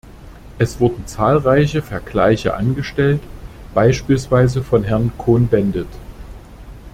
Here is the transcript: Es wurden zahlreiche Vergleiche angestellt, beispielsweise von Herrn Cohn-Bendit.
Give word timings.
Es 0.57 0.79
wurden 0.79 1.05
zahlreiche 1.05 1.83
Vergleiche 1.83 2.55
angestellt, 2.55 3.21
beispielsweise 3.75 4.63
von 4.63 4.83
Herrn 4.83 5.11
Cohn-Bendit. 5.15 5.85